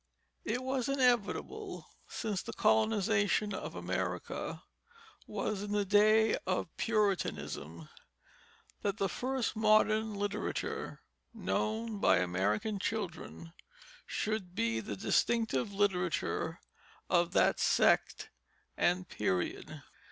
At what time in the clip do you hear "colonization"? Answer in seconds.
2.53-3.53